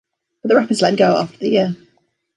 [0.41, 1.75] But the Rapids let him go after the year.